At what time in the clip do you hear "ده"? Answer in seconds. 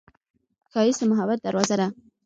1.79-1.87